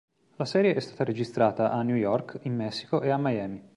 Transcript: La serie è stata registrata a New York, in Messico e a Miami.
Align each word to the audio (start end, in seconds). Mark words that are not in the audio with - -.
La 0.37 0.45
serie 0.45 0.73
è 0.73 0.79
stata 0.79 1.03
registrata 1.03 1.69
a 1.69 1.83
New 1.83 1.95
York, 1.95 2.39
in 2.45 2.55
Messico 2.55 3.03
e 3.03 3.11
a 3.11 3.17
Miami. 3.19 3.63